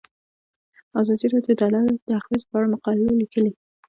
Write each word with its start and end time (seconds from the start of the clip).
ازادي 1.01 1.27
راډیو 1.33 1.55
د 1.57 1.61
عدالت 1.67 1.97
د 2.07 2.09
اغیزو 2.19 2.47
په 2.49 2.55
اړه 2.57 2.67
مقالو 2.73 3.19
لیکلي. 3.21 3.51